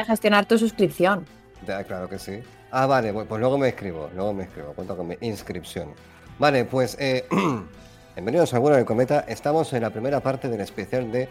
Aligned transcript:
A 0.00 0.04
gestionar 0.04 0.46
tu 0.46 0.58
suscripción. 0.58 1.26
Ya, 1.66 1.84
claro 1.84 2.08
que 2.08 2.18
sí. 2.18 2.42
Ah, 2.70 2.86
vale, 2.86 3.12
pues 3.12 3.40
luego 3.40 3.58
me 3.58 3.68
escribo, 3.68 4.10
luego 4.14 4.32
me 4.32 4.44
escribo, 4.44 4.72
cuento 4.72 4.96
con 4.96 5.08
mi 5.08 5.16
inscripción. 5.20 5.90
Vale, 6.38 6.64
pues 6.64 6.96
eh, 6.98 7.26
bienvenidos 8.14 8.54
al 8.54 8.60
vuelo 8.60 8.76
del 8.76 8.86
cometa. 8.86 9.24
Estamos 9.28 9.72
en 9.72 9.82
la 9.82 9.90
primera 9.90 10.20
parte 10.20 10.48
del 10.48 10.60
especial 10.60 11.10
de 11.12 11.28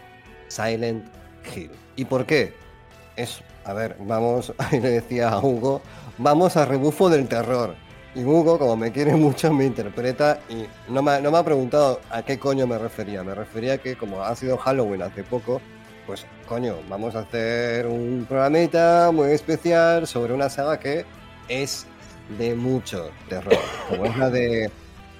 Silent 0.48 1.06
Hill. 1.54 1.70
¿Y 1.96 2.04
por 2.04 2.26
qué? 2.26 2.54
Es, 3.16 3.42
a 3.64 3.72
ver, 3.72 3.96
vamos, 4.00 4.52
ahí 4.58 4.80
le 4.80 4.90
decía 4.90 5.30
a 5.30 5.40
Hugo, 5.40 5.80
vamos 6.18 6.56
a 6.56 6.64
rebufo 6.64 7.08
del 7.08 7.26
terror. 7.26 7.74
Y 8.14 8.24
Hugo, 8.24 8.58
como 8.58 8.76
me 8.76 8.92
quiere 8.92 9.14
mucho, 9.14 9.52
me 9.52 9.64
interpreta 9.64 10.40
y 10.48 10.66
no 10.92 11.00
me, 11.02 11.20
no 11.20 11.30
me 11.30 11.38
ha 11.38 11.44
preguntado 11.44 12.00
a 12.10 12.22
qué 12.22 12.38
coño 12.38 12.66
me 12.66 12.76
refería. 12.76 13.22
Me 13.22 13.34
refería 13.34 13.78
que 13.78 13.96
como 13.96 14.22
ha 14.22 14.34
sido 14.36 14.58
Halloween 14.58 15.02
hace 15.02 15.22
poco, 15.24 15.60
pues 16.06 16.26
coño, 16.46 16.76
vamos 16.88 17.14
a 17.14 17.20
hacer 17.20 17.86
un 17.86 18.26
programita 18.28 19.10
muy 19.12 19.30
especial 19.30 20.06
sobre 20.06 20.32
una 20.32 20.48
saga 20.48 20.78
que 20.78 21.04
es 21.48 21.86
de 22.38 22.54
mucho 22.54 23.10
terror, 23.28 23.58
como 23.88 24.04
es 24.04 24.16
la 24.16 24.30
de 24.30 24.70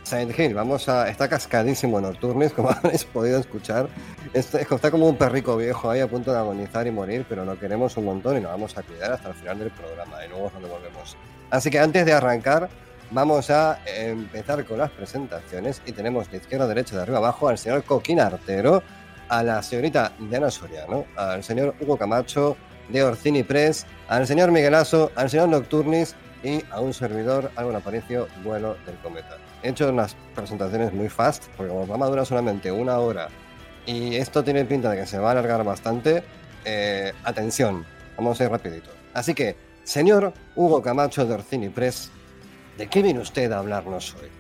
Silent 0.05 0.39
Hill. 0.39 0.55
Vamos 0.55 0.89
a. 0.89 1.09
Está 1.09 1.29
cascadísimo 1.29 2.01
Nocturnes, 2.01 2.53
como 2.53 2.71
habéis 2.85 3.05
podido 3.05 3.39
escuchar. 3.39 3.89
Está, 4.33 4.61
está 4.61 4.91
como 4.91 5.09
un 5.09 5.17
perrico 5.17 5.57
viejo 5.57 5.91
ahí 5.91 6.01
a 6.01 6.09
punto 6.09 6.33
de 6.33 6.39
agonizar 6.39 6.87
y 6.87 6.91
morir, 6.91 7.25
pero 7.29 7.45
lo 7.45 7.59
queremos 7.59 7.97
un 7.97 8.07
montón 8.07 8.39
y 8.39 8.41
nos 8.41 8.51
vamos 8.51 8.77
a 8.77 8.83
cuidar 8.83 9.13
hasta 9.13 9.29
el 9.29 9.35
final 9.35 9.59
del 9.59 9.71
programa 9.71 10.25
y 10.25 10.29
luego 10.29 10.51
nos 10.55 10.63
devolvemos. 10.63 11.17
Así 11.51 11.71
que 11.71 11.79
antes 11.79 12.07
de 12.07 12.13
arrancar, 12.13 12.69
vamos 13.11 13.51
a 13.51 13.81
empezar 13.87 14.65
con 14.65 14.79
las 14.79 14.91
presentaciones 14.91 15.83
y 15.85 15.93
tenemos 15.93 16.31
de 16.31 16.39
izquierda 16.39 16.65
a 16.65 16.69
derecha, 16.69 16.97
de 16.97 17.03
arriba 17.03 17.19
a 17.19 17.21
abajo 17.21 17.49
al 17.49 17.59
señor 17.59 17.83
Coquín 17.85 18.21
Artero, 18.21 18.83
a 19.31 19.43
la 19.45 19.63
señorita 19.63 20.13
Diana 20.19 20.51
Soriano, 20.51 21.07
al 21.17 21.43
señor 21.43 21.75
Hugo 21.81 21.97
Camacho 21.97 22.57
de 22.89 23.03
Orcini 23.03 23.45
Press, 23.45 23.87
al 24.09 24.27
señor 24.27 24.51
Miguelazo, 24.51 25.13
al 25.15 25.31
señor 25.31 25.49
Nocturnis 25.49 26.17
y 26.43 26.63
a 26.71 26.81
un 26.81 26.93
servidor, 26.93 27.51
Álvaro 27.55 27.79
Aparicio, 27.79 28.27
vuelo 28.43 28.77
del 28.85 28.97
cometa. 28.97 29.39
He 29.63 29.69
hecho 29.69 29.89
unas 29.89 30.17
presentaciones 30.35 30.93
muy 30.93 31.09
fast, 31.09 31.45
porque 31.57 31.69
como 31.69 31.83
el 31.83 31.87
programa 31.87 32.07
dura 32.11 32.25
solamente 32.25 32.73
una 32.73 32.99
hora 32.99 33.29
y 33.87 34.17
esto 34.17 34.43
tiene 34.43 34.65
pinta 34.65 34.91
de 34.91 34.99
que 34.99 35.07
se 35.07 35.19
va 35.19 35.29
a 35.29 35.33
alargar 35.33 35.65
bastante, 35.65 36.25
eh, 36.65 37.13
atención, 37.23 37.87
vamos 38.17 38.41
a 38.41 38.45
ir 38.45 38.51
rapidito. 38.51 38.91
Así 39.15 39.33
que, 39.33 39.57
señor 39.85 40.33
Hugo 40.57 40.83
Camacho 40.83 41.25
de 41.25 41.35
Orcini 41.35 41.69
Press, 41.69 42.11
¿de 42.77 42.89
qué 42.89 43.01
viene 43.01 43.21
usted 43.21 43.51
a 43.53 43.59
hablarnos 43.59 44.17
hoy? 44.21 44.40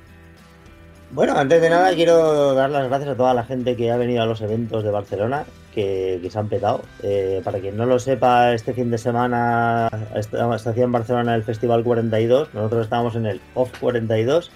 Bueno, 1.12 1.36
antes 1.36 1.60
de 1.60 1.68
nada 1.68 1.92
quiero 1.94 2.54
dar 2.54 2.70
las 2.70 2.88
gracias 2.88 3.10
a 3.10 3.16
toda 3.16 3.34
la 3.34 3.42
gente 3.42 3.74
que 3.74 3.90
ha 3.90 3.96
venido 3.96 4.22
a 4.22 4.26
los 4.26 4.40
eventos 4.42 4.84
de 4.84 4.92
Barcelona, 4.92 5.44
que, 5.74 6.20
se 6.30 6.38
han 6.38 6.48
petado. 6.48 6.82
Eh, 7.02 7.40
para 7.42 7.58
quien 7.58 7.76
no 7.76 7.84
lo 7.84 7.98
sepa, 7.98 8.54
este 8.54 8.74
fin 8.74 8.92
de 8.92 8.98
semana 8.98 9.90
se 10.20 10.68
hacía 10.70 10.84
en 10.84 10.92
Barcelona 10.92 11.34
el 11.34 11.42
Festival 11.42 11.82
42, 11.82 12.54
nosotros 12.54 12.84
estábamos 12.84 13.16
en 13.16 13.26
el 13.26 13.40
Off 13.54 13.72
42 13.80 14.52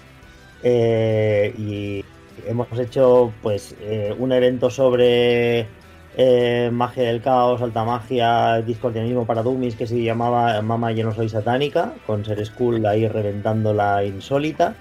eh, 0.63 1.53
y 1.57 2.05
hemos 2.47 2.67
hecho 2.79 3.33
pues 3.41 3.75
eh, 3.81 4.15
un 4.17 4.31
evento 4.31 4.69
sobre 4.69 5.67
magia 6.71 7.03
del 7.03 7.21
caos, 7.21 7.61
alta 7.61 7.83
magia, 7.83 8.61
discordianismo 8.61 9.25
para 9.25 9.43
dummies 9.43 9.75
que 9.75 9.87
se 9.87 10.01
llamaba 10.01 10.61
Mama 10.61 10.93
yo 10.93 11.03
no 11.03 11.13
soy 11.13 11.27
satánica, 11.27 11.91
con 12.07 12.23
Ser 12.23 12.45
School 12.45 12.85
ahí 12.85 13.09
reventando 13.09 13.73
la 13.73 14.05
insólita. 14.05 14.73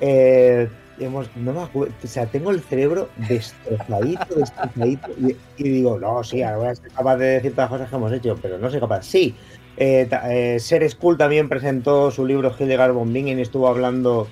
Eh, 0.00 0.68
hemos, 0.98 1.28
no 1.36 1.52
me 1.52 1.62
acuerdo, 1.62 1.94
o 2.02 2.06
sea, 2.06 2.26
tengo 2.26 2.50
el 2.50 2.60
cerebro 2.60 3.08
destrozadito, 3.28 4.34
destrozadito, 4.34 5.10
y, 5.18 5.36
y 5.56 5.68
digo, 5.68 5.98
no, 5.98 6.22
sí, 6.24 6.42
ahora 6.42 6.56
voy 6.58 6.68
a 6.68 6.74
ser 6.74 6.90
capaz 6.90 7.16
de 7.16 7.26
decir 7.26 7.52
todas 7.52 7.70
las 7.70 7.78
cosas 7.78 7.90
que 7.90 7.96
hemos 7.96 8.12
hecho, 8.12 8.38
pero 8.40 8.58
no 8.58 8.70
soy 8.70 8.80
capaz. 8.80 9.02
Sí, 9.02 9.34
eh, 9.76 10.08
eh, 10.28 10.58
Ser 10.60 10.88
School 10.88 11.18
también 11.18 11.48
presentó 11.48 12.10
su 12.10 12.24
libro 12.26 12.54
Hildegard 12.58 12.94
Bingen 12.94 13.38
y 13.38 13.42
estuvo 13.42 13.68
hablando 13.68 14.28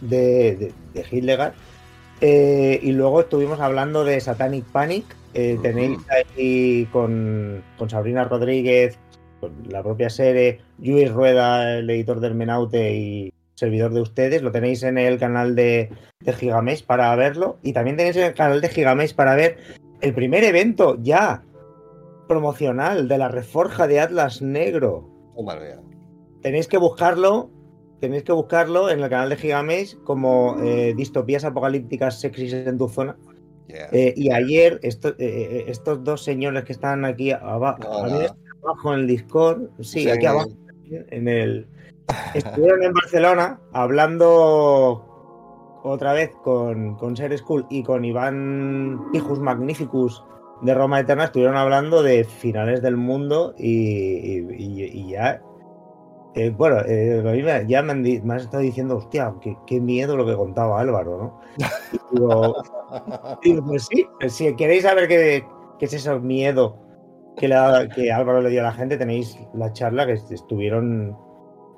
de, 0.00 0.56
de, 0.56 0.72
de 0.94 1.06
Hildegard. 1.10 1.54
Eh, 2.20 2.78
y 2.82 2.92
luego 2.92 3.20
estuvimos 3.20 3.60
hablando 3.60 4.04
de 4.04 4.20
Satanic 4.20 4.64
Panic. 4.64 5.04
Eh. 5.34 5.58
Tenéis 5.60 5.98
ahí 6.08 6.88
con, 6.92 7.62
con 7.76 7.90
Sabrina 7.90 8.24
Rodríguez, 8.24 8.96
con 9.40 9.52
la 9.68 9.82
propia 9.82 10.08
serie, 10.08 10.60
Luis 10.78 11.10
Rueda, 11.10 11.78
el 11.78 11.90
editor 11.90 12.20
del 12.20 12.36
Menaute 12.36 12.94
y 12.94 13.33
servidor 13.54 13.92
de 13.92 14.00
ustedes. 14.02 14.42
Lo 14.42 14.52
tenéis 14.52 14.82
en 14.82 14.98
el 14.98 15.18
canal 15.18 15.54
de, 15.54 15.90
de 16.20 16.32
Gigamesh 16.32 16.84
para 16.84 17.14
verlo. 17.16 17.58
Y 17.62 17.72
también 17.72 17.96
tenéis 17.96 18.16
en 18.16 18.24
el 18.24 18.34
canal 18.34 18.60
de 18.60 18.68
Gigamesh 18.68 19.14
para 19.14 19.34
ver 19.34 19.56
el 20.00 20.14
primer 20.14 20.44
evento 20.44 20.98
ya 21.00 21.42
promocional 22.28 23.08
de 23.08 23.18
la 23.18 23.28
reforja 23.28 23.86
de 23.86 24.00
Atlas 24.00 24.42
Negro. 24.42 25.08
Oh. 25.34 25.46
Tenéis 26.42 26.68
que 26.68 26.78
buscarlo. 26.78 27.50
Tenéis 28.00 28.24
que 28.24 28.32
buscarlo 28.32 28.90
en 28.90 29.00
el 29.00 29.08
canal 29.08 29.30
de 29.30 29.36
Gigamesh 29.36 29.96
como 30.04 30.56
eh, 30.62 30.92
distopías 30.94 31.44
apocalípticas 31.44 32.20
sexys 32.20 32.52
en 32.52 32.76
tu 32.76 32.88
zona. 32.88 33.16
Yeah. 33.68 33.88
Eh, 33.92 34.12
y 34.14 34.30
ayer 34.30 34.78
esto- 34.82 35.14
eh, 35.18 35.64
estos 35.68 36.04
dos 36.04 36.22
señores 36.22 36.64
que 36.64 36.72
están 36.72 37.04
aquí 37.06 37.30
aba- 37.30 37.78
Hola. 37.88 38.36
abajo 38.62 38.92
en 38.94 39.00
el 39.00 39.06
Discord, 39.06 39.70
sí, 39.80 40.02
Sí. 40.02 40.10
aquí 40.10 40.26
abajo 40.26 40.50
en 40.90 41.28
el 41.28 41.66
estuvieron 42.34 42.82
en 42.82 42.92
Barcelona 42.92 43.60
hablando 43.72 45.04
otra 45.82 46.12
vez 46.12 46.30
con, 46.42 46.96
con 46.96 47.16
Ser 47.16 47.36
School 47.36 47.66
y 47.70 47.82
con 47.82 48.04
Iván 48.04 49.04
Hijus 49.12 49.38
Magnificus 49.38 50.24
de 50.62 50.74
Roma 50.74 51.00
Eterna, 51.00 51.24
estuvieron 51.24 51.56
hablando 51.56 52.02
de 52.02 52.24
finales 52.24 52.80
del 52.80 52.96
mundo 52.96 53.54
y, 53.58 55.10
ya. 55.10 55.42
eh, 56.34 56.50
bueno, 56.56 56.78
eh, 56.86 57.64
ya 57.66 57.82
me 57.82 57.92
han, 57.92 58.02
me 58.02 58.36
estado 58.36 58.62
diciendo, 58.62 58.96
hostia, 58.96 59.34
qué, 59.66 59.80
miedo 59.80 60.16
lo 60.16 60.24
que 60.24 60.34
contaba 60.34 60.80
Álvaro, 60.80 61.18
¿no? 61.18 61.40
Y 63.42 63.50
digo, 63.52 63.64
pues 63.66 63.86
sí, 63.86 64.06
pues 64.18 64.32
si 64.32 64.54
queréis 64.56 64.84
saber 64.84 65.06
qué, 65.06 65.44
qué 65.78 65.84
es 65.84 65.92
ese 65.92 66.18
miedo 66.18 66.78
que, 67.36 67.48
que 67.94 68.12
Álvaro 68.12 68.40
le 68.40 68.50
dio 68.50 68.60
a 68.60 68.64
la 68.64 68.72
gente, 68.72 68.96
tenéis 68.96 69.38
la 69.52 69.72
charla 69.72 70.06
que 70.06 70.12
estuvieron, 70.12 71.16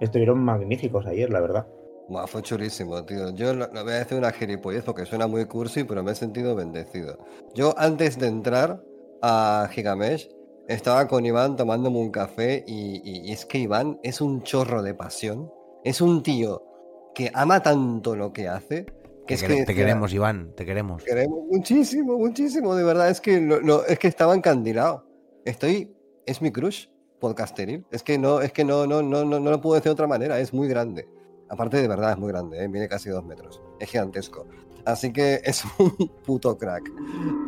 estuvieron 0.01 0.39
magníficos 0.45 1.07
ayer, 1.07 1.31
la 1.31 1.41
verdad. 1.41 1.67
Buah, 2.09 2.27
fue 2.27 2.43
chulísimo, 2.43 3.05
tío. 3.05 3.31
Yo 3.35 3.53
lo, 3.53 3.67
lo 3.73 3.83
voy 3.85 3.95
a 3.95 3.97
decir 3.97 4.17
una 4.17 4.31
gilipollez 4.33 4.85
porque 4.85 5.05
suena 5.07 5.27
muy 5.27 5.45
cursi, 5.47 5.85
pero 5.85 6.03
me 6.05 6.13
he 6.13 6.15
sentido 6.15 6.55
bendecido. 6.55 7.19
Yo 7.55 7.75
antes 7.77 8.19
de 8.19 8.29
entrar 8.29 8.81
a 9.23 9.69
Gigamesh 9.73 10.29
estaba 10.69 11.09
con 11.09 11.27
Iván 11.27 11.57
tomándome 11.57 11.99
un 11.99 12.11
café 12.11 12.63
y, 12.67 13.01
y- 13.05 13.29
y 13.29 13.33
es 13.33 13.45
que 13.45 13.59
Iván 13.59 13.99
es 14.05 14.21
un 14.21 14.43
chorro 14.43 14.83
de 14.83 14.95
pasión. 14.95 15.51
Es 15.85 16.01
un 16.01 16.23
tío 16.23 16.63
que 17.15 17.31
ama 17.35 17.61
tanto 17.63 18.15
lo 18.15 18.33
que 18.33 18.47
hace 18.49 18.85
que 19.27 19.35
Te, 19.35 19.35
es 19.35 19.43
que 19.43 19.65
te 19.65 19.75
queremos, 19.75 20.13
Iván, 20.13 20.53
te 20.55 20.65
queremos. 20.65 21.03
queremos 21.03 21.41
muchísimo, 21.51 22.17
muchísimo, 22.19 22.77
de 22.77 22.85
verdad. 22.85 23.11
Es 23.11 23.21
que 23.21 23.41
lo- 23.41 23.61
lo- 23.61 23.85
es 23.85 23.99
que 23.99 24.07
estaba 24.07 24.35
encandilado. 24.37 25.05
Estoy, 25.45 25.93
es 26.27 26.41
mi 26.41 26.53
crush 26.53 26.87
podcasteril. 27.27 27.85
Es 27.91 28.03
que 28.03 28.19
no, 28.19 28.41
es 28.41 28.53
que 28.53 28.65
no, 28.65 28.87
no, 28.87 29.03
no, 29.03 29.25
no, 29.25 29.41
no 29.41 29.51
lo 29.51 29.61
puedo 29.61 29.75
decir 29.75 29.91
de 29.91 29.93
otra 29.93 30.07
manera. 30.07 30.39
Es 30.39 30.53
muy 30.53 30.69
grande. 30.69 31.09
Aparte 31.49 31.81
de 31.81 31.89
verdad 31.89 32.13
es 32.13 32.19
muy 32.19 32.29
grande, 32.29 32.63
¿eh? 32.63 32.69
mide 32.69 32.89
casi 32.89 33.09
dos 33.09 33.25
metros. 33.25 33.61
Es 33.79 33.91
gigantesco. 33.91 34.47
Así 34.85 35.13
que 35.13 35.41
es 35.45 35.65
un 35.79 35.91
puto 36.25 36.57
crack. 36.57 36.91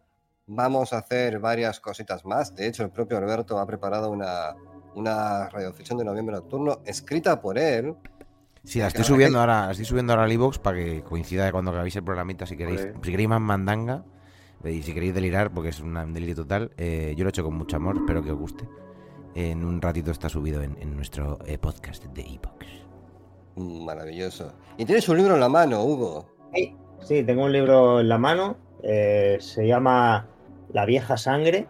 Vamos 0.47 0.93
a 0.93 0.99
hacer 0.99 1.39
varias 1.39 1.79
cositas 1.81 2.25
más. 2.25 2.55
De 2.57 2.67
hecho, 2.67 2.83
el 2.83 2.91
propio 2.91 3.19
Alberto 3.19 3.59
ha 3.59 3.67
preparado 3.67 4.11
una, 4.11 4.57
una 4.95 5.49
radioficción 5.49 5.99
de 5.99 6.05
noviembre 6.05 6.37
nocturno 6.37 6.81
escrita 6.85 7.41
por 7.41 7.59
él. 7.59 7.95
Sí, 8.65 8.79
la 8.79 8.87
estoy 8.87 9.05
subiendo 9.05 9.41
ahora, 9.41 9.67
la 9.67 9.73
estoy 9.73 9.85
subiendo 9.85 10.13
ahora 10.13 10.25
al 10.25 10.33
iVoox 10.33 10.59
para 10.59 10.79
que 10.79 11.03
coincida 11.03 11.51
cuando 11.53 11.71
acabéis 11.71 11.97
el 11.97 12.05
programita 12.05 12.47
si 12.47 12.57
queréis. 12.57 12.81
Vale. 12.81 12.95
Si 13.03 13.11
queréis 13.11 13.29
más 13.29 13.41
mandanga 13.41 14.05
y 14.65 14.83
si 14.83 14.95
queréis 14.95 15.15
delirar, 15.15 15.53
porque 15.53 15.69
es 15.69 15.81
un 15.81 15.95
delirio 16.15 16.35
total, 16.35 16.71
eh, 16.79 17.15
yo 17.17 17.25
lo 17.25 17.29
he 17.29 17.31
hecho 17.31 17.45
con 17.45 17.55
mucho 17.55 17.77
amor, 17.77 17.97
espero 17.97 18.23
que 18.23 18.33
os 18.33 18.39
guste. 18.39 18.67
En 19.35 19.65
un 19.65 19.83
ratito 19.83 20.11
está 20.11 20.29
subido 20.29 20.63
en, 20.63 20.77
en 20.81 20.95
nuestro 20.97 21.39
eh, 21.45 21.59
podcast 21.59 22.05
de. 22.05 22.41
Mm, 23.57 23.85
Maravilloso. 23.85 24.53
Y 24.79 24.85
tienes 24.85 25.09
un 25.09 25.19
libro 25.19 25.35
en 25.35 25.41
la 25.41 25.49
mano, 25.49 25.85
Hugo. 25.85 26.27
Sí, 26.55 26.75
sí, 27.03 27.23
tengo 27.25 27.45
un 27.45 27.53
libro 27.53 28.01
en 28.01 28.09
la 28.09 28.19
mano, 28.19 28.57
eh, 28.83 29.37
se 29.41 29.67
llama 29.67 30.29
La 30.73 30.87
vieja 30.87 31.17
sangre, 31.17 31.67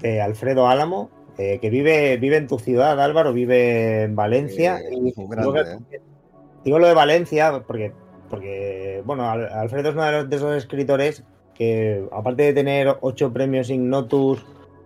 de 0.00 0.20
Alfredo 0.20 0.68
Álamo, 0.68 1.10
eh, 1.38 1.58
que 1.60 1.70
vive, 1.70 2.16
vive 2.18 2.36
en 2.36 2.46
tu 2.46 2.58
ciudad, 2.58 3.00
Álvaro, 3.00 3.32
vive 3.32 4.02
en 4.04 4.14
Valencia. 4.16 4.78
Eh, 4.80 4.88
y 4.92 4.96
un 4.98 5.04
digo, 5.30 5.52
grande, 5.52 5.84
que- 5.90 6.00
digo 6.64 6.78
lo 6.78 6.86
de 6.86 6.94
Valencia 6.94 7.62
porque, 7.66 7.92
porque 8.30 9.02
bueno, 9.04 9.30
Al- 9.30 9.48
Alfredo 9.52 9.88
es 9.90 9.94
uno 9.94 10.04
de, 10.04 10.12
los- 10.12 10.30
de 10.30 10.36
esos 10.36 10.56
escritores 10.56 11.24
que, 11.54 12.04
aparte 12.12 12.42
de 12.44 12.52
tener 12.52 12.96
ocho 13.00 13.32
premios 13.32 13.70
Ignotus, 13.70 14.44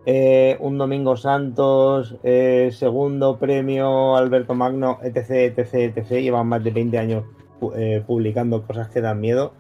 eh, 0.09 0.57
un 0.61 0.79
Domingo 0.79 1.17
Santos, 1.17 2.17
eh, 2.23 2.71
segundo 2.73 3.39
premio 3.39 4.17
Alberto 4.17 4.55
Magno, 4.55 4.99
etc, 5.03 5.31
etc, 5.59 5.75
etc, 5.97 6.11
llevan 6.21 6.47
más 6.47 6.63
de 6.63 6.71
20 6.71 6.97
años 6.99 7.25
pu- 7.61 7.73
eh, 7.77 8.03
publicando 8.07 8.65
cosas 8.67 8.89
que 8.89 9.01
dan 9.01 9.21
miedo. 9.21 9.53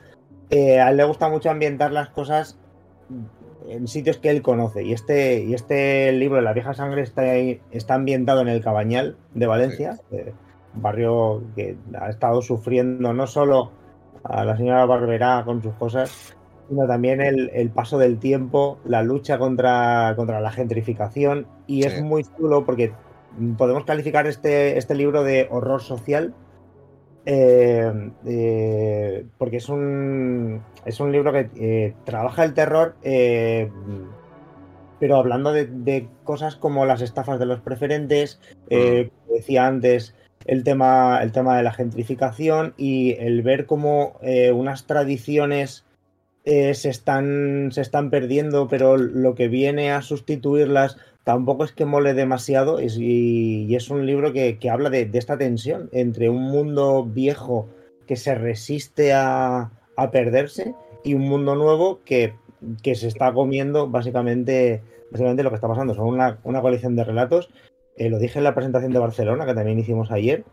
Eh, 0.50 0.78
a 0.80 0.90
él 0.90 0.98
le 0.98 1.04
gusta 1.04 1.28
mucho 1.28 1.50
ambientar 1.50 1.90
las 1.90 2.10
cosas 2.10 2.58
en 3.68 3.86
sitios 3.88 4.18
que 4.18 4.30
él 4.30 4.42
conoce. 4.42 4.82
Y 4.82 4.92
este, 4.92 5.42
y 5.44 5.54
este 5.54 6.12
libro, 6.12 6.40
La 6.40 6.52
vieja 6.52 6.74
sangre, 6.74 7.02
está, 7.02 7.22
ahí- 7.22 7.60
está 7.70 7.94
ambientado 7.94 8.40
en 8.40 8.48
el 8.48 8.62
Cabañal 8.62 9.16
de 9.34 9.46
Valencia, 9.46 9.98
eh, 10.12 10.32
un 10.74 10.82
barrio 10.82 11.42
que 11.54 11.76
ha 11.98 12.08
estado 12.08 12.42
sufriendo 12.42 13.12
no 13.12 13.26
solo 13.26 13.70
a 14.24 14.44
la 14.44 14.56
señora 14.56 14.84
Barberá 14.86 15.42
con 15.44 15.62
sus 15.62 15.74
cosas, 15.74 16.36
sino 16.68 16.86
también 16.86 17.20
el, 17.20 17.50
el 17.54 17.70
paso 17.70 17.96
del 17.96 18.18
tiempo, 18.18 18.78
la 18.84 19.02
lucha 19.02 19.38
contra, 19.38 20.12
contra 20.16 20.40
la 20.40 20.50
gentrificación. 20.50 21.46
Y 21.66 21.82
Sí. 21.82 21.88
es 21.88 22.02
muy 22.02 22.24
chulo 22.36 22.64
porque 22.64 22.92
podemos 23.56 23.84
calificar 23.84 24.26
este, 24.26 24.76
este 24.78 24.94
libro 24.94 25.22
de 25.22 25.46
horror 25.50 25.80
social. 25.80 26.34
Eh, 27.26 27.92
eh, 28.24 29.26
porque 29.36 29.56
es 29.56 29.68
un, 29.68 30.62
es 30.84 31.00
un 31.00 31.10
libro 31.10 31.32
que 31.32 31.50
eh, 31.56 31.94
trabaja 32.04 32.44
el 32.44 32.54
terror, 32.54 32.94
eh, 33.02 33.68
pero 35.00 35.16
hablando 35.16 35.52
de, 35.52 35.66
de 35.66 36.08
cosas 36.22 36.54
como 36.54 36.86
las 36.86 37.02
estafas 37.02 37.40
de 37.40 37.46
los 37.46 37.60
preferentes, 37.60 38.40
eh, 38.70 39.10
como 39.10 39.36
decía 39.36 39.66
antes, 39.66 40.14
el 40.44 40.62
tema, 40.62 41.20
el 41.20 41.32
tema 41.32 41.56
de 41.56 41.64
la 41.64 41.72
gentrificación 41.72 42.74
y 42.76 43.16
el 43.18 43.42
ver 43.42 43.66
cómo 43.66 44.18
unas 44.54 44.86
tradiciones 44.86 45.84
se, 46.44 46.70
están, 46.70 47.70
se 47.72 47.80
están 47.80 48.10
perdiendo, 48.10 48.68
pero 48.68 48.96
lo 48.96 49.34
que 49.34 49.48
viene 49.48 49.90
a 49.90 50.02
sustituirlas 50.02 50.98
tampoco 51.26 51.64
es 51.64 51.72
que 51.72 51.84
mole 51.84 52.14
demasiado 52.14 52.80
y, 52.80 53.66
y 53.68 53.74
es 53.74 53.90
un 53.90 54.06
libro 54.06 54.32
que, 54.32 54.60
que 54.60 54.70
habla 54.70 54.90
de, 54.90 55.06
de 55.06 55.18
esta 55.18 55.36
tensión 55.36 55.88
entre 55.90 56.30
un 56.30 56.44
mundo 56.44 57.04
viejo 57.04 57.68
que 58.06 58.14
se 58.14 58.36
resiste 58.36 59.12
a, 59.12 59.72
a 59.96 60.10
perderse 60.12 60.76
y 61.02 61.14
un 61.14 61.22
mundo 61.22 61.56
nuevo 61.56 61.98
que, 62.04 62.34
que 62.80 62.94
se 62.94 63.08
está 63.08 63.32
comiendo 63.32 63.88
básicamente, 63.88 64.84
básicamente 65.10 65.42
lo 65.42 65.48
que 65.48 65.56
está 65.56 65.66
pasando. 65.66 65.96
Son 65.96 66.06
una, 66.06 66.38
una 66.44 66.62
colección 66.62 66.94
de 66.94 67.02
relatos. 67.02 67.50
Eh, 67.96 68.08
lo 68.08 68.20
dije 68.20 68.38
en 68.38 68.44
la 68.44 68.54
presentación 68.54 68.92
de 68.92 69.00
Barcelona, 69.00 69.46
que 69.46 69.54
también 69.54 69.80
hicimos 69.80 70.12
ayer. 70.12 70.44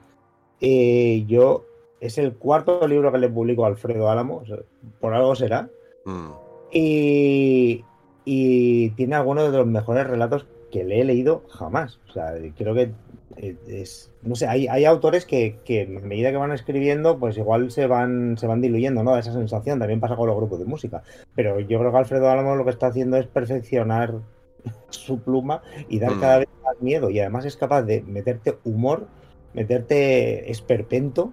Eh, 0.59 1.23
yo 1.27 1.65
es 1.99 2.17
el 2.17 2.33
cuarto 2.33 2.87
libro 2.87 3.11
que 3.11 3.19
le 3.19 3.29
publico 3.29 3.63
a 3.63 3.67
Alfredo 3.67 4.09
Álamo, 4.09 4.37
o 4.37 4.45
sea, 4.47 4.57
por 4.99 5.13
algo 5.13 5.35
será. 5.35 5.69
Mm. 6.05 6.31
Y, 6.71 7.85
y 8.25 8.89
tiene 8.91 9.13
algunos 9.13 9.51
de 9.51 9.57
los 9.59 9.67
mejores 9.67 10.07
relatos 10.07 10.47
que 10.73 10.83
le 10.83 10.99
he 10.99 11.03
leído 11.03 11.43
jamás. 11.49 11.99
O 12.09 12.11
sea, 12.11 12.33
creo 12.57 12.73
que 12.73 12.89
eh, 13.37 13.55
es. 13.67 14.11
No 14.23 14.35
sé, 14.35 14.47
hay, 14.47 14.67
hay 14.67 14.85
autores 14.85 15.25
que, 15.25 15.57
que 15.63 15.83
a 15.83 16.05
medida 16.05 16.31
que 16.31 16.37
van 16.37 16.51
escribiendo, 16.51 17.19
pues 17.19 17.37
igual 17.37 17.69
se 17.71 17.85
van, 17.85 18.37
se 18.39 18.47
van 18.47 18.59
diluyendo, 18.61 19.03
¿no? 19.03 19.15
Esa 19.17 19.33
sensación. 19.33 19.77
También 19.77 19.99
pasa 19.99 20.15
con 20.15 20.27
los 20.27 20.35
grupos 20.35 20.57
de 20.59 20.65
música. 20.65 21.03
Pero 21.35 21.59
yo 21.59 21.77
creo 21.79 21.91
que 21.91 21.97
Alfredo 21.97 22.29
Álamo 22.29 22.55
lo 22.55 22.63
que 22.65 22.71
está 22.71 22.87
haciendo 22.87 23.17
es 23.17 23.27
perfeccionar 23.27 24.15
su 24.89 25.19
pluma 25.19 25.61
y 25.89 25.99
dar 25.99 26.15
Mm. 26.15 26.19
cada 26.19 26.37
vez 26.39 26.47
más 26.63 26.81
miedo. 26.81 27.09
Y 27.11 27.19
además 27.19 27.45
es 27.45 27.55
capaz 27.55 27.83
de 27.83 28.01
meterte 28.01 28.55
humor, 28.63 29.07
meterte 29.53 30.49
esperpento 30.51 31.31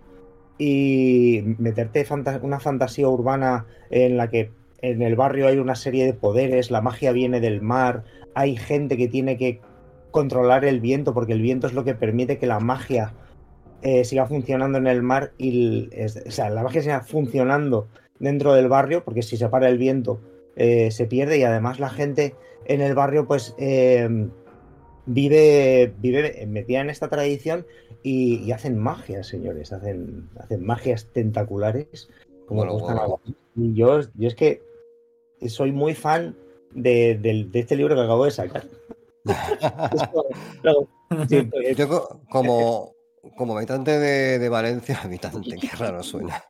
y 0.59 1.43
meterte 1.59 2.05
fanta- 2.05 2.41
una 2.43 2.61
fantasía 2.61 3.09
urbana 3.09 3.65
en 3.91 4.17
la 4.19 4.29
que 4.29 4.51
en 4.83 5.03
el 5.03 5.17
barrio 5.17 5.47
hay 5.49 5.59
una 5.59 5.75
serie 5.75 6.05
de 6.07 6.15
poderes, 6.15 6.71
la 6.71 6.81
magia 6.81 7.13
viene 7.13 7.41
del 7.41 7.61
mar, 7.63 8.05
hay 8.35 8.57
gente 8.57 8.97
que 8.97 9.09
tiene 9.09 9.37
que 9.37 9.61
controlar 10.11 10.65
el 10.65 10.81
viento 10.81 11.15
porque 11.15 11.33
el 11.35 11.43
viento 11.43 11.67
es 11.67 11.73
lo 11.73 11.85
que 11.85 11.95
permite 11.95 12.39
que 12.39 12.47
la 12.47 12.61
magia 12.61 13.15
eh, 13.83 14.05
siga 14.05 14.27
funcionando 14.27 14.77
en 14.79 14.87
el 14.87 15.03
mar 15.03 15.33
y 15.39 15.49
el- 15.51 15.89
es- 15.93 16.23
o 16.27 16.31
sea, 16.31 16.51
la 16.51 16.63
magia 16.63 16.83
siga 16.83 17.01
funcionando 17.01 17.89
dentro 18.19 18.53
del 18.55 18.69
barrio 18.69 19.05
porque 19.05 19.23
si 19.23 19.37
se 19.37 19.49
para 19.49 19.69
el 19.69 19.79
viento 19.79 20.21
eh, 20.57 20.91
se 20.91 21.07
pierde 21.07 21.39
y 21.39 21.45
además 21.45 21.81
la 21.81 21.89
gente 21.89 22.35
en 22.67 22.81
el 22.83 22.95
barrio 22.95 23.27
pues 23.27 23.55
eh, 23.59 24.09
vive, 25.07 25.93
vive 25.99 26.47
metida 26.47 26.81
en 26.81 26.91
esta 26.91 27.09
tradición 27.09 27.67
y, 28.03 28.37
y 28.45 28.53
hacen 28.53 28.79
magia, 28.79 29.23
señores, 29.23 29.73
hacen, 29.73 30.29
hacen 30.39 30.65
magias 30.65 31.07
tentaculares 31.13 32.11
como 32.47 32.61
Bueno, 32.61 32.73
gustan 32.75 32.97
bueno. 32.97 33.21
a. 33.27 33.31
Y 33.57 33.75
yo, 33.75 34.01
yo 34.15 34.29
es 34.29 34.35
que 34.35 34.63
soy 35.49 35.73
muy 35.73 35.95
fan 35.95 36.37
de, 36.73 37.19
del- 37.21 37.51
de 37.51 37.61
este 37.61 37.77
libro 37.77 37.95
que 37.95 38.03
acabo 38.03 38.25
de 38.25 38.31
sacar. 38.31 38.65
Yo 41.77 42.21
como, 42.31 42.93
como 43.37 43.57
habitante 43.57 43.99
de, 43.99 44.49
Valencia, 44.49 45.01
habitante, 45.05 45.57
qué 45.57 45.77
raro 45.77 46.03
suena. 46.03 46.43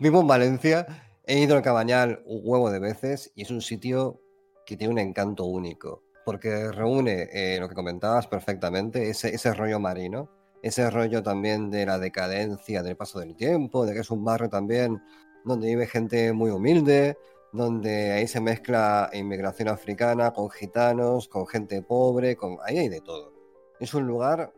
Vivo 0.00 0.20
en 0.20 0.26
Valencia, 0.26 0.86
he 1.24 1.40
ido 1.40 1.56
al 1.56 1.62
Cabañal 1.62 2.22
un 2.26 2.40
huevo 2.44 2.70
de 2.70 2.78
veces 2.78 3.32
y 3.34 3.42
es 3.42 3.50
un 3.50 3.60
sitio 3.60 4.20
que 4.64 4.76
tiene 4.76 4.92
un 4.92 4.98
encanto 4.98 5.44
único, 5.44 6.02
porque 6.24 6.70
reúne 6.72 7.28
eh, 7.32 7.58
lo 7.60 7.68
que 7.68 7.74
comentabas 7.74 8.26
perfectamente, 8.26 9.08
ese, 9.10 9.34
ese 9.34 9.52
rollo 9.54 9.78
marino, 9.78 10.30
ese 10.62 10.90
rollo 10.90 11.22
también 11.22 11.70
de 11.70 11.86
la 11.86 11.98
decadencia 11.98 12.82
del 12.82 12.96
paso 12.96 13.20
del 13.20 13.36
tiempo, 13.36 13.86
de 13.86 13.94
que 13.94 14.00
es 14.00 14.10
un 14.10 14.24
barrio 14.24 14.48
también 14.48 15.00
donde 15.44 15.68
vive 15.68 15.86
gente 15.86 16.32
muy 16.32 16.50
humilde, 16.50 17.16
donde 17.56 18.12
ahí 18.12 18.28
se 18.28 18.40
mezcla 18.40 19.10
inmigración 19.12 19.68
africana 19.68 20.32
con 20.32 20.50
gitanos, 20.50 21.28
con 21.28 21.46
gente 21.46 21.82
pobre, 21.82 22.36
con 22.36 22.58
ahí 22.64 22.78
hay 22.78 22.88
de 22.88 23.00
todo. 23.00 23.32
Es 23.80 23.94
un 23.94 24.06
lugar 24.06 24.52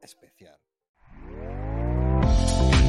especial. 0.00 0.58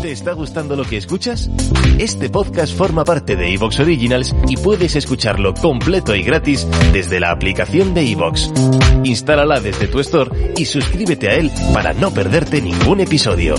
¿Te 0.01 0.11
está 0.11 0.33
gustando 0.33 0.75
lo 0.75 0.83
que 0.83 0.97
escuchas? 0.97 1.49
Este 1.97 2.29
podcast 2.29 2.75
forma 2.77 3.05
parte 3.05 3.37
de 3.37 3.53
Evox 3.53 3.79
Originals 3.79 4.35
y 4.49 4.57
puedes 4.57 4.97
escucharlo 4.97 5.53
completo 5.53 6.13
y 6.13 6.23
gratis 6.23 6.67
desde 6.91 7.21
la 7.21 7.31
aplicación 7.31 7.93
de 7.93 8.11
Evox. 8.11 8.51
Instálala 9.05 9.61
desde 9.61 9.87
tu 9.87 10.01
store 10.01 10.53
y 10.57 10.65
suscríbete 10.65 11.29
a 11.29 11.35
él 11.35 11.51
para 11.73 11.93
no 11.93 12.11
perderte 12.11 12.61
ningún 12.61 12.99
episodio. 12.99 13.55